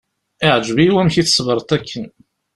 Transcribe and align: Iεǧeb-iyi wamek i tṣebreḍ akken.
Iεǧeb-iyi 0.45 0.91
wamek 0.95 1.15
i 1.17 1.23
tṣebreḍ 1.23 1.69
akken. 1.77 2.05